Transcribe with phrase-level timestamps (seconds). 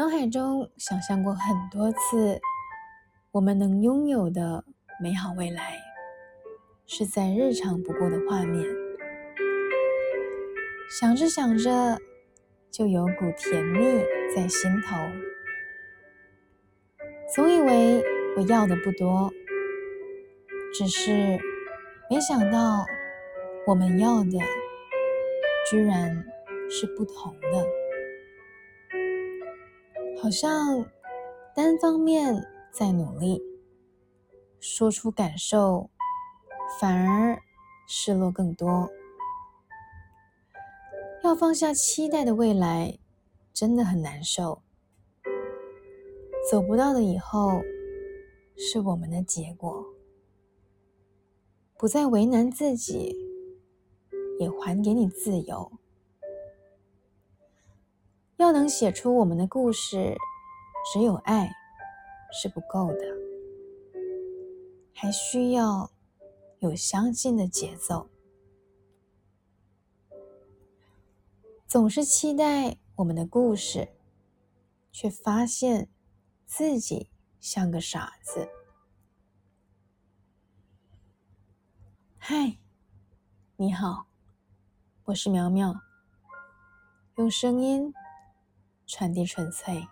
[0.00, 2.40] 脑海中想象过很多次，
[3.32, 4.64] 我们能拥有的
[4.98, 5.74] 美好未来，
[6.86, 8.64] 是再日常不过的画面。
[10.88, 11.98] 想着想着，
[12.70, 13.78] 就有股甜蜜
[14.34, 14.96] 在心头。
[17.34, 18.02] 总以为
[18.38, 19.30] 我要的不多，
[20.72, 21.38] 只是
[22.08, 22.86] 没想到
[23.66, 24.38] 我们要的
[25.70, 26.24] 居然
[26.70, 27.89] 是不同的。
[30.22, 30.84] 好像
[31.56, 33.40] 单方面在努力，
[34.60, 35.88] 说出感受，
[36.78, 37.40] 反而
[37.88, 38.90] 失落更多。
[41.24, 42.98] 要放下期待的未来，
[43.54, 44.60] 真的很难受。
[46.50, 47.62] 走不到的以后，
[48.58, 49.86] 是我们的结果。
[51.78, 53.16] 不再为难自己，
[54.38, 55.72] 也还给你自由。
[58.50, 60.16] 要能写出我们的故事，
[60.92, 61.52] 只有爱
[62.32, 62.98] 是不够的，
[64.92, 65.92] 还需要
[66.58, 68.10] 有相近的节奏。
[71.68, 73.92] 总是期待我们的故事，
[74.90, 75.88] 却发现
[76.44, 78.48] 自己像个傻子。
[82.18, 82.58] 嗨，
[83.54, 84.08] 你好，
[85.04, 85.72] 我是苗苗，
[87.14, 87.94] 用声音。
[88.90, 89.86] 传递纯粹。